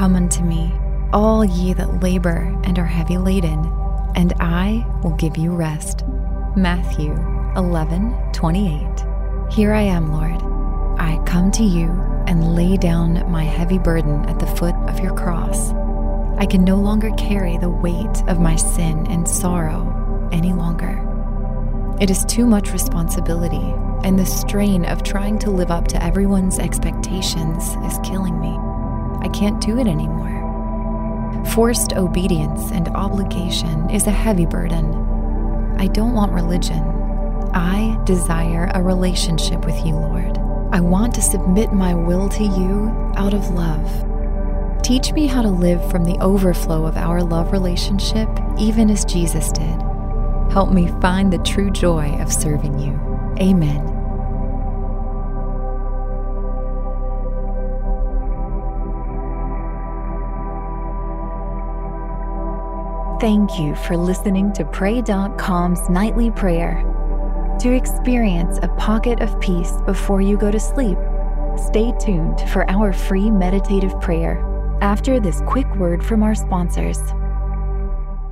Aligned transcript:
Come 0.00 0.16
unto 0.16 0.42
me, 0.42 0.72
all 1.12 1.44
ye 1.44 1.74
that 1.74 2.00
labor 2.00 2.58
and 2.64 2.78
are 2.78 2.86
heavy 2.86 3.18
laden, 3.18 3.70
and 4.14 4.32
I 4.40 4.86
will 5.02 5.14
give 5.16 5.36
you 5.36 5.54
rest. 5.54 6.06
Matthew 6.56 7.12
11 7.54 8.16
28. 8.32 9.04
Here 9.52 9.74
I 9.74 9.82
am, 9.82 10.10
Lord. 10.10 10.40
I 10.98 11.22
come 11.26 11.50
to 11.50 11.64
you 11.64 11.90
and 12.26 12.56
lay 12.56 12.78
down 12.78 13.30
my 13.30 13.44
heavy 13.44 13.76
burden 13.76 14.24
at 14.24 14.38
the 14.38 14.46
foot 14.46 14.74
of 14.88 15.00
your 15.00 15.14
cross. 15.14 15.72
I 16.38 16.46
can 16.46 16.64
no 16.64 16.76
longer 16.76 17.10
carry 17.18 17.58
the 17.58 17.68
weight 17.68 18.22
of 18.26 18.40
my 18.40 18.56
sin 18.56 19.06
and 19.08 19.28
sorrow 19.28 20.30
any 20.32 20.54
longer. 20.54 20.96
It 22.00 22.08
is 22.08 22.24
too 22.24 22.46
much 22.46 22.72
responsibility, 22.72 23.74
and 24.02 24.18
the 24.18 24.24
strain 24.24 24.86
of 24.86 25.02
trying 25.02 25.38
to 25.40 25.50
live 25.50 25.70
up 25.70 25.88
to 25.88 26.02
everyone's 26.02 26.58
expectations 26.58 27.74
is 27.84 27.98
killing 28.02 28.40
me. 28.40 28.69
I 29.20 29.28
can't 29.28 29.60
do 29.60 29.78
it 29.78 29.86
anymore. 29.86 31.44
Forced 31.54 31.94
obedience 31.94 32.70
and 32.70 32.88
obligation 32.88 33.88
is 33.90 34.06
a 34.06 34.10
heavy 34.10 34.46
burden. 34.46 35.76
I 35.78 35.86
don't 35.86 36.14
want 36.14 36.32
religion. 36.32 36.82
I 37.52 37.98
desire 38.04 38.70
a 38.74 38.82
relationship 38.82 39.64
with 39.64 39.76
you, 39.84 39.94
Lord. 39.94 40.38
I 40.72 40.80
want 40.80 41.14
to 41.14 41.22
submit 41.22 41.72
my 41.72 41.94
will 41.94 42.28
to 42.28 42.44
you 42.44 43.12
out 43.16 43.34
of 43.34 43.50
love. 43.50 44.06
Teach 44.82 45.12
me 45.12 45.26
how 45.26 45.42
to 45.42 45.48
live 45.48 45.90
from 45.90 46.04
the 46.04 46.18
overflow 46.20 46.86
of 46.86 46.96
our 46.96 47.22
love 47.22 47.52
relationship, 47.52 48.28
even 48.58 48.90
as 48.90 49.04
Jesus 49.04 49.50
did. 49.52 49.82
Help 50.52 50.70
me 50.70 50.88
find 51.00 51.32
the 51.32 51.38
true 51.38 51.70
joy 51.70 52.16
of 52.20 52.32
serving 52.32 52.78
you. 52.78 52.92
Amen. 53.40 53.89
Thank 63.20 63.58
you 63.58 63.74
for 63.74 63.98
listening 63.98 64.50
to 64.54 64.64
Pray.com's 64.64 65.90
nightly 65.90 66.30
prayer. 66.30 66.82
To 67.60 67.70
experience 67.70 68.58
a 68.62 68.68
pocket 68.78 69.20
of 69.20 69.38
peace 69.40 69.74
before 69.84 70.22
you 70.22 70.38
go 70.38 70.50
to 70.50 70.58
sleep, 70.58 70.96
stay 71.58 71.92
tuned 72.00 72.40
for 72.48 72.64
our 72.70 72.94
free 72.94 73.30
meditative 73.30 74.00
prayer 74.00 74.42
after 74.80 75.20
this 75.20 75.42
quick 75.46 75.66
word 75.76 76.02
from 76.02 76.22
our 76.22 76.34
sponsors. 76.34 76.96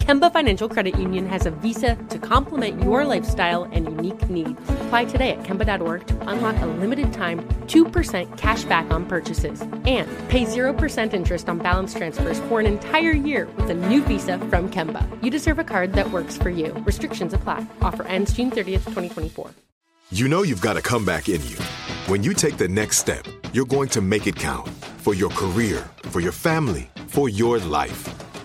Kemba 0.00 0.32
Financial 0.32 0.68
Credit 0.68 0.98
Union 0.98 1.26
has 1.28 1.44
a 1.46 1.50
visa 1.50 1.94
to 2.08 2.18
complement 2.18 2.82
your 2.82 3.04
lifestyle 3.04 3.64
and 3.64 3.84
unique 3.84 4.28
needs. 4.30 4.58
Apply 4.84 5.04
today 5.04 5.30
at 5.32 5.42
Kemba.org 5.42 6.06
to 6.06 6.28
unlock 6.28 6.56
a 6.62 6.66
limited 6.66 7.12
time 7.12 7.46
2% 7.66 8.38
cash 8.38 8.64
back 8.64 8.90
on 8.90 9.04
purchases 9.04 9.60
and 9.60 10.08
pay 10.28 10.44
0% 10.44 11.12
interest 11.12 11.48
on 11.48 11.58
balance 11.58 11.94
transfers 11.94 12.40
for 12.48 12.60
an 12.60 12.66
entire 12.66 13.12
year 13.12 13.46
with 13.56 13.70
a 13.70 13.74
new 13.74 14.02
visa 14.02 14.38
from 14.48 14.70
Kemba. 14.70 15.06
You 15.22 15.30
deserve 15.30 15.58
a 15.58 15.64
card 15.64 15.92
that 15.92 16.10
works 16.10 16.36
for 16.36 16.50
you. 16.50 16.72
Restrictions 16.86 17.34
apply. 17.34 17.66
Offer 17.82 18.04
ends 18.04 18.32
June 18.32 18.50
30th, 18.50 18.84
2024. 18.94 19.50
You 20.12 20.28
know 20.28 20.42
you've 20.42 20.62
got 20.62 20.76
a 20.76 20.82
comeback 20.82 21.28
in 21.28 21.46
you. 21.46 21.56
When 22.06 22.24
you 22.24 22.32
take 22.32 22.56
the 22.56 22.68
next 22.68 22.98
step, 22.98 23.24
you're 23.52 23.66
going 23.66 23.90
to 23.90 24.00
make 24.00 24.26
it 24.26 24.34
count 24.34 24.68
for 24.96 25.14
your 25.14 25.30
career, 25.30 25.88
for 26.04 26.20
your 26.20 26.32
family, 26.32 26.90
for 27.06 27.28
your 27.28 27.58
life. 27.58 28.29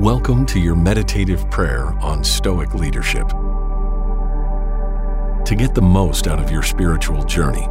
Welcome 0.00 0.44
to 0.46 0.58
your 0.58 0.74
meditative 0.74 1.48
prayer 1.52 1.90
on 2.00 2.24
Stoic 2.24 2.74
leadership. 2.74 3.28
To 3.28 5.54
get 5.56 5.72
the 5.72 5.82
most 5.82 6.26
out 6.26 6.40
of 6.40 6.50
your 6.50 6.64
spiritual 6.64 7.22
journey, 7.22 7.68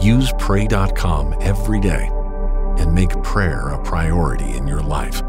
use 0.00 0.32
Pray.com 0.38 1.34
every 1.40 1.80
day 1.80 2.08
and 2.78 2.94
make 2.94 3.10
prayer 3.24 3.70
a 3.70 3.82
priority 3.82 4.56
in 4.56 4.68
your 4.68 4.82
life. 4.82 5.20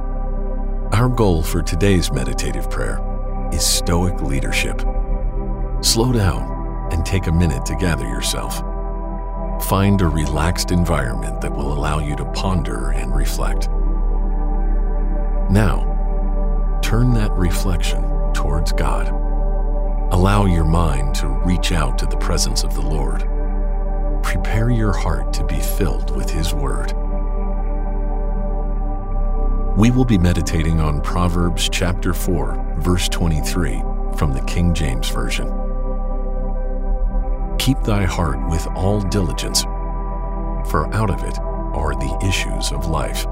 Our 0.92 1.10
goal 1.10 1.42
for 1.42 1.64
today's 1.64 2.12
meditative 2.12 2.70
prayer 2.70 3.00
is 3.52 3.66
Stoic 3.66 4.22
leadership. 4.22 4.82
Slow 5.82 6.12
down 6.12 6.92
and 6.92 7.08
take 7.08 7.26
a 7.26 7.32
minute 7.32 7.66
to 7.66 7.76
gather 7.76 8.06
yourself. 8.06 8.60
Find 9.66 10.00
a 10.02 10.08
relaxed 10.08 10.70
environment 10.70 11.42
that 11.42 11.56
will 11.56 11.74
allow 11.74 11.98
you 11.98 12.16
to 12.18 12.26
ponder 12.34 12.92
and 12.92 13.16
reflect. 13.16 13.68
Now, 15.50 15.87
turn 16.88 17.14
that 17.14 17.32
reflection 17.34 18.02
towards 18.32 18.72
God. 18.72 19.10
Allow 20.14 20.46
your 20.46 20.64
mind 20.64 21.16
to 21.16 21.28
reach 21.28 21.74
out 21.74 21.98
to 21.98 22.06
the 22.06 22.16
presence 22.16 22.64
of 22.64 22.74
the 22.76 22.82
Lord. 22.82 23.28
Prepare 24.24 24.70
your 24.70 24.94
heart 24.94 25.34
to 25.34 25.46
be 25.46 25.60
filled 25.60 26.16
with 26.16 26.30
His 26.30 26.54
Word. 26.54 26.94
We 29.78 29.92
will 29.92 30.06
be 30.06 30.18
meditating 30.18 30.80
on 30.80 31.02
Proverbs 31.02 31.68
chapter 31.70 32.14
4, 32.14 32.76
verse 32.78 33.10
23 33.10 33.82
from 34.16 34.32
the 34.32 34.44
King 34.48 34.74
James 34.74 35.10
Version. 35.10 35.48
Keep 37.60 37.82
thy 37.82 38.06
heart 38.06 38.40
with 38.50 38.66
all 38.78 39.02
diligence, 39.02 39.64
for 40.72 40.90
out 40.94 41.10
of 41.10 41.22
it 41.26 41.38
are 41.38 41.96
the 41.96 42.18
issues 42.26 42.72
of 42.72 42.88
life. 42.88 43.28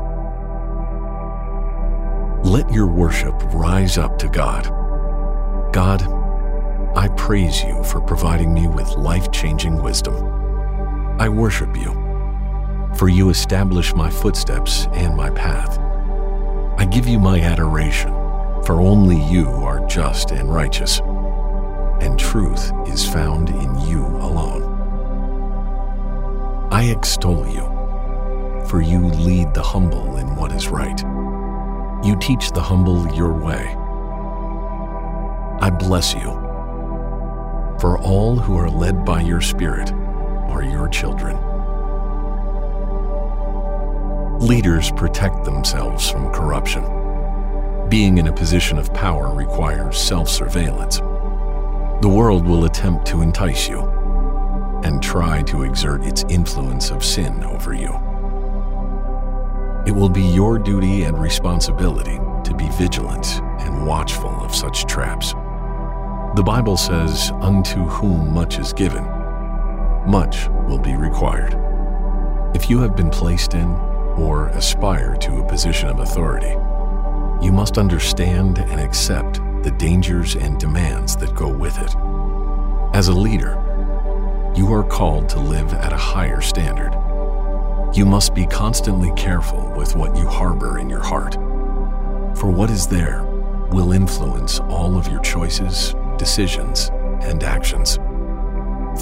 Let 2.45 2.71
your 2.71 2.85
worship 2.85 3.33
rise 3.55 3.97
up 3.97 4.19
to 4.19 4.27
God. 4.27 4.65
God, 5.73 6.03
I 6.95 7.07
praise 7.17 7.63
you 7.63 7.83
for 7.83 7.99
providing 7.99 8.53
me 8.53 8.67
with 8.67 8.87
life 8.97 9.31
changing 9.31 9.81
wisdom. 9.81 10.13
I 11.19 11.27
worship 11.27 11.75
you, 11.75 11.91
for 12.93 13.09
you 13.09 13.31
establish 13.31 13.95
my 13.95 14.11
footsteps 14.11 14.85
and 14.93 15.17
my 15.17 15.31
path. 15.31 15.79
I 16.77 16.85
give 16.85 17.07
you 17.07 17.19
my 17.19 17.39
adoration, 17.41 18.11
for 18.63 18.79
only 18.79 19.19
you 19.19 19.47
are 19.47 19.83
just 19.87 20.29
and 20.29 20.53
righteous, 20.53 20.99
and 21.99 22.19
truth 22.19 22.71
is 22.85 23.09
found 23.09 23.49
in 23.49 23.79
you 23.87 24.05
alone. 24.05 24.61
I 26.71 26.83
extol 26.91 27.47
you, 27.47 27.63
for 28.67 28.81
you 28.81 28.99
lead 28.99 29.55
the 29.55 29.63
humble 29.63 30.17
in 30.17 30.35
what 30.35 30.51
is 30.51 30.67
right. 30.67 31.03
You 32.05 32.15
teach 32.15 32.51
the 32.51 32.61
humble 32.61 33.11
your 33.15 33.33
way. 33.33 33.75
I 35.59 35.71
bless 35.71 36.13
you, 36.13 36.29
for 37.79 37.97
all 37.99 38.35
who 38.35 38.55
are 38.57 38.69
led 38.69 39.03
by 39.03 39.21
your 39.21 39.41
Spirit 39.41 39.91
are 40.51 40.61
your 40.61 40.87
children. 40.87 41.35
Leaders 44.37 44.91
protect 44.91 45.45
themselves 45.45 46.07
from 46.07 46.31
corruption. 46.31 46.83
Being 47.89 48.19
in 48.19 48.27
a 48.27 48.33
position 48.33 48.77
of 48.77 48.93
power 48.93 49.33
requires 49.33 49.97
self 49.97 50.29
surveillance. 50.29 50.97
The 52.01 52.13
world 52.13 52.45
will 52.45 52.65
attempt 52.65 53.07
to 53.07 53.21
entice 53.21 53.67
you 53.67 53.79
and 54.83 55.01
try 55.01 55.41
to 55.41 55.63
exert 55.63 56.03
its 56.03 56.23
influence 56.29 56.91
of 56.91 57.03
sin 57.03 57.43
over 57.43 57.73
you. 57.73 58.04
It 59.85 59.91
will 59.91 60.09
be 60.09 60.23
your 60.23 60.57
duty 60.57 61.03
and 61.03 61.21
responsibility 61.21 62.19
to 62.43 62.55
be 62.55 62.67
vigilant 62.69 63.39
and 63.59 63.85
watchful 63.85 64.31
of 64.43 64.55
such 64.55 64.85
traps. 64.85 65.33
The 66.35 66.43
Bible 66.43 66.75
says, 66.75 67.29
Unto 67.41 67.83
whom 67.83 68.33
much 68.33 68.57
is 68.57 68.73
given, 68.73 69.03
much 70.07 70.47
will 70.67 70.79
be 70.79 70.95
required. 70.95 71.53
If 72.55 72.67
you 72.67 72.79
have 72.79 72.95
been 72.95 73.11
placed 73.11 73.53
in 73.53 73.67
or 74.17 74.47
aspire 74.49 75.15
to 75.17 75.37
a 75.37 75.47
position 75.47 75.87
of 75.89 75.99
authority, 75.99 76.55
you 77.45 77.51
must 77.51 77.77
understand 77.77 78.57
and 78.57 78.79
accept 78.79 79.39
the 79.61 79.75
dangers 79.77 80.35
and 80.35 80.59
demands 80.59 81.15
that 81.17 81.35
go 81.35 81.47
with 81.47 81.77
it. 81.77 81.95
As 82.95 83.07
a 83.07 83.13
leader, 83.13 83.61
you 84.55 84.73
are 84.73 84.83
called 84.83 85.29
to 85.29 85.39
live 85.39 85.73
at 85.73 85.93
a 85.93 85.97
higher 85.97 86.41
standard. 86.41 87.04
You 87.95 88.05
must 88.05 88.35
be 88.35 88.45
constantly 88.45 89.09
careful 89.15 89.71
with 89.73 89.95
what 89.95 90.17
you 90.17 90.27
harbor 90.27 90.79
in 90.79 90.89
your 90.89 91.01
heart, 91.01 91.35
for 92.37 92.51
what 92.51 92.69
is 92.69 92.85
there 92.85 93.23
will 93.71 93.93
influence 93.93 94.59
all 94.59 94.97
of 94.97 95.07
your 95.07 95.21
choices, 95.21 95.95
decisions, 96.17 96.89
and 97.21 97.41
actions. 97.41 97.97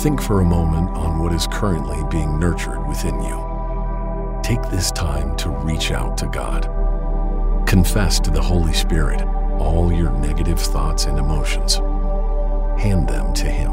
Think 0.04 0.22
for 0.22 0.42
a 0.42 0.46
moment 0.46 0.90
on 0.92 1.18
what 1.18 1.34
is 1.34 1.48
currently 1.48 2.04
being 2.12 2.40
nurtured 2.40 2.88
within 2.88 3.20
you. 3.24 4.42
Take 4.44 4.62
this 4.70 4.92
time 4.92 5.36
to 5.38 5.50
reach 5.50 5.90
out 5.90 6.16
to 6.20 6.28
God. 6.28 6.70
Confess 7.68 8.20
to 8.20 8.30
the 8.30 8.44
Holy 8.44 8.74
Spirit 8.74 9.24
all 9.58 9.92
your 9.92 10.12
negative 10.20 10.60
thoughts 10.60 11.06
and 11.06 11.18
emotions. 11.18 11.78
Hand 12.80 13.10
them 13.10 13.34
to 13.34 13.46
Him. 13.50 13.72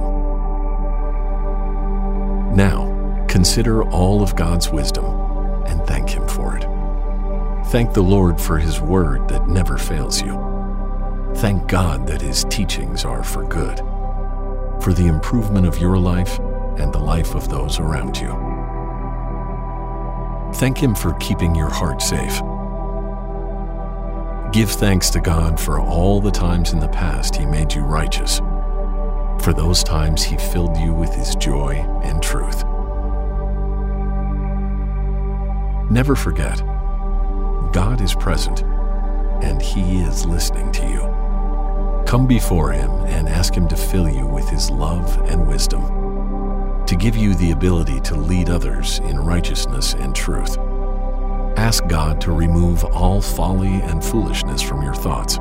Now, 2.56 2.89
consider 3.30 3.88
all 3.90 4.22
of 4.22 4.34
God's 4.34 4.70
wisdom 4.70 5.04
and 5.66 5.80
thank 5.86 6.10
Him 6.10 6.26
for 6.26 6.56
it. 6.56 6.66
Thank 7.68 7.94
the 7.94 8.02
Lord 8.02 8.40
for 8.40 8.58
His 8.58 8.80
word 8.80 9.28
that 9.28 9.46
never 9.46 9.78
fails 9.78 10.20
you. 10.20 10.32
Thank 11.36 11.68
God 11.68 12.08
that 12.08 12.20
His 12.20 12.44
teachings 12.50 13.04
are 13.04 13.22
for 13.22 13.44
good, 13.44 13.78
for 14.82 14.92
the 14.92 15.06
improvement 15.06 15.64
of 15.64 15.78
your 15.78 15.96
life 15.96 16.40
and 16.76 16.92
the 16.92 16.98
life 16.98 17.36
of 17.36 17.48
those 17.48 17.78
around 17.78 18.18
you. 18.18 18.30
Thank 20.54 20.78
Him 20.78 20.96
for 20.96 21.14
keeping 21.14 21.54
your 21.54 21.70
heart 21.70 22.02
safe. 22.02 22.40
Give 24.52 24.68
thanks 24.68 25.08
to 25.10 25.20
God 25.20 25.60
for 25.60 25.80
all 25.80 26.20
the 26.20 26.32
times 26.32 26.72
in 26.72 26.80
the 26.80 26.88
past 26.88 27.36
He 27.36 27.46
made 27.46 27.72
you 27.72 27.82
righteous, 27.82 28.38
for 29.40 29.52
those 29.52 29.84
times 29.84 30.24
He 30.24 30.36
filled 30.36 30.76
you 30.78 30.92
with 30.92 31.14
His 31.14 31.36
joy 31.36 31.76
and 32.02 32.20
truth. 32.20 32.64
Never 35.90 36.14
forget, 36.14 36.58
God 37.72 38.00
is 38.00 38.14
present 38.14 38.62
and 39.42 39.60
He 39.60 40.00
is 40.02 40.24
listening 40.24 40.70
to 40.70 40.86
you. 40.88 42.04
Come 42.06 42.28
before 42.28 42.70
Him 42.70 42.90
and 43.06 43.28
ask 43.28 43.54
Him 43.54 43.66
to 43.66 43.76
fill 43.76 44.08
you 44.08 44.24
with 44.24 44.48
His 44.48 44.70
love 44.70 45.20
and 45.28 45.48
wisdom, 45.48 46.84
to 46.86 46.94
give 46.94 47.16
you 47.16 47.34
the 47.34 47.50
ability 47.50 47.98
to 48.02 48.14
lead 48.14 48.50
others 48.50 49.00
in 49.00 49.18
righteousness 49.18 49.94
and 49.94 50.14
truth. 50.14 50.56
Ask 51.56 51.84
God 51.88 52.20
to 52.20 52.30
remove 52.30 52.84
all 52.84 53.20
folly 53.20 53.80
and 53.82 54.04
foolishness 54.04 54.62
from 54.62 54.82
your 54.82 54.94
thoughts. 54.94 55.38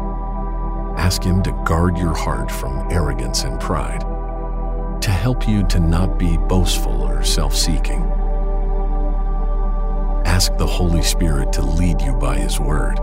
Ask 0.98 1.24
Him 1.24 1.44
to 1.44 1.52
guard 1.63 1.95
your 1.95 2.16
heart 2.16 2.50
from 2.50 2.92
arrogance 2.92 3.44
and 3.44 3.60
pride, 3.60 4.02
to 5.02 5.12
help 5.12 5.48
you 5.48 5.63
to 5.68 5.80
not 5.80 6.18
be 6.18 6.38
boastful 6.38 7.04
or 7.04 7.24
self 7.24 7.56
seeking. 7.56 8.09
Ask 10.40 10.56
the 10.56 10.66
Holy 10.66 11.02
Spirit 11.02 11.52
to 11.52 11.62
lead 11.62 12.02
you 12.02 12.14
by 12.14 12.38
His 12.38 12.62
Word, 12.62 12.96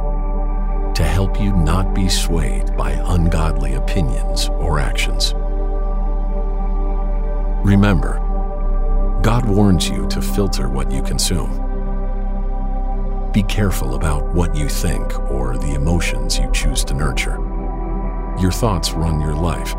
to 0.95 1.05
help 1.05 1.39
you 1.39 1.55
not 1.55 1.95
be 1.95 2.09
swayed 2.09 2.75
by 2.79 2.93
ungodly 2.93 3.75
opinions 3.75 4.49
or 4.49 4.79
actions. 4.79 5.35
Remember, 7.63 8.21
God 9.23 9.45
warns 9.45 9.87
you 9.87 10.09
to 10.09 10.23
filter 10.23 10.71
what 10.71 10.91
you 10.91 11.03
consume. 11.03 11.53
Be 13.35 13.43
careful 13.43 13.97
about 13.97 14.33
what 14.33 14.57
you 14.57 14.71
think 14.71 15.21
or 15.31 15.59
the 15.59 15.75
emotions 15.75 16.39
you 16.39 16.51
choose 16.53 16.85
to 16.85 16.95
nurture. 16.95 17.37
Your 18.41 18.51
thoughts 18.51 18.93
run 18.93 19.21
your 19.21 19.35
life, 19.35 19.75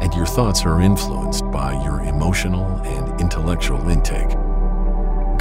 and 0.00 0.14
your 0.14 0.26
thoughts 0.26 0.64
are 0.64 0.80
influenced 0.80 1.50
by 1.50 1.72
your 1.82 2.02
emotional 2.02 2.66
and 2.84 3.20
intellectual 3.20 3.88
intake. 3.88 4.30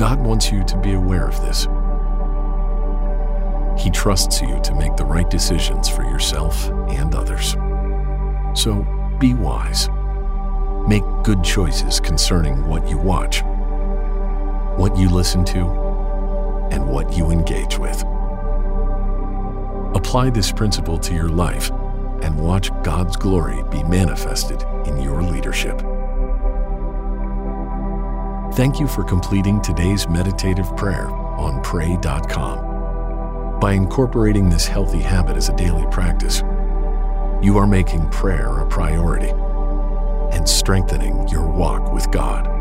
God 0.02 0.20
wants 0.20 0.52
you 0.52 0.64
to 0.64 0.78
be 0.78 0.94
aware 0.94 1.28
of 1.28 1.40
this. 1.42 1.68
He 3.80 3.92
trusts 3.92 4.42
you 4.42 4.60
to 4.62 4.74
make 4.74 4.96
the 4.96 5.06
right 5.06 5.30
decisions 5.30 5.88
for 5.88 6.02
yourself 6.02 6.72
and 6.90 7.14
others. 7.14 7.52
So 8.60 8.84
be 9.20 9.36
wise. 9.36 9.90
Make 10.88 11.04
good 11.24 11.44
choices 11.44 12.00
concerning 12.00 12.68
what 12.68 12.90
you 12.90 12.98
watch, 12.98 13.44
what 14.76 14.98
you 14.98 15.08
listen 15.08 15.46
to, 15.46 15.68
and 16.72 16.88
what 16.90 17.16
you 17.16 17.30
engage 17.30 17.78
with. 17.78 18.02
Apply 19.96 20.32
this 20.32 20.52
principle 20.52 20.98
to 20.98 21.14
your 21.14 21.30
life 21.30 21.70
and 22.24 22.40
watch 22.40 22.72
God's 22.82 23.18
glory 23.18 23.62
be 23.70 23.84
manifested 23.84 24.64
in 24.88 25.00
your 25.00 25.22
leadership. 25.22 25.80
Thank 28.54 28.82
you 28.82 28.88
for 28.88 29.06
completing 29.06 29.62
today's 29.62 30.10
meditative 30.10 30.76
prayer 30.76 31.10
on 31.10 31.62
pray.com. 31.64 33.60
By 33.62 33.72
incorporating 33.72 34.50
this 34.50 34.68
healthy 34.68 35.00
habit 35.00 35.38
as 35.38 35.48
a 35.48 35.56
daily 35.56 35.86
practice, 35.90 36.44
you 37.42 37.58
are 37.58 37.66
making 37.66 38.10
prayer 38.10 38.60
a 38.60 38.68
priority 38.68 39.30
and 40.36 40.48
strengthening 40.48 41.26
your 41.30 41.48
walk 41.48 41.94
with 41.94 42.12
God. 42.12 42.61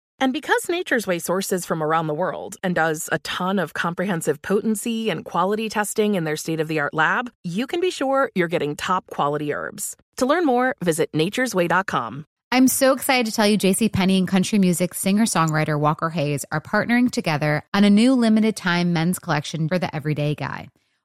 And 0.21 0.33
because 0.33 0.69
Nature's 0.69 1.07
Way 1.07 1.17
sources 1.17 1.65
from 1.65 1.81
around 1.81 2.05
the 2.05 2.13
world 2.13 2.55
and 2.63 2.75
does 2.75 3.09
a 3.11 3.17
ton 3.19 3.57
of 3.57 3.73
comprehensive 3.73 4.39
potency 4.43 5.09
and 5.09 5.25
quality 5.25 5.67
testing 5.67 6.13
in 6.13 6.25
their 6.25 6.35
state 6.35 6.59
of 6.59 6.67
the 6.67 6.79
art 6.79 6.93
lab, 6.93 7.31
you 7.43 7.65
can 7.65 7.81
be 7.81 7.89
sure 7.89 8.29
you're 8.35 8.47
getting 8.47 8.75
top 8.75 9.07
quality 9.07 9.51
herbs. 9.51 9.97
To 10.17 10.27
learn 10.27 10.45
more, 10.45 10.75
visit 10.79 11.11
nature'sway.com. 11.13 12.27
I'm 12.51 12.67
so 12.67 12.93
excited 12.93 13.25
to 13.25 13.31
tell 13.31 13.47
you 13.47 13.57
JC 13.57 13.91
Penney 13.91 14.19
and 14.19 14.27
country 14.27 14.59
music 14.59 14.93
singer-songwriter 14.93 15.79
Walker 15.79 16.11
Hayes 16.11 16.45
are 16.51 16.61
partnering 16.61 17.09
together 17.09 17.63
on 17.73 17.83
a 17.83 17.89
new 17.89 18.13
limited 18.13 18.55
time 18.55 18.93
men's 18.93 19.17
collection 19.17 19.67
for 19.67 19.79
the 19.79 19.93
everyday 19.95 20.35
guy. 20.35 20.67